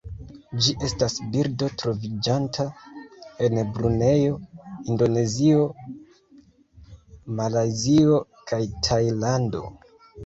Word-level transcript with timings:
Ĝi 0.67 0.71
estas 0.85 1.15
birdo 1.33 1.67
troviĝanta 1.81 2.65
en 3.49 3.55
Brunejo, 3.75 4.33
Indonezio, 4.95 5.67
Malajzio 7.43 8.21
kaj 8.53 8.63
Tajlando. 8.89 9.63